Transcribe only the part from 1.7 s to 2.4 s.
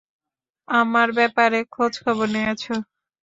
খোঁজখবর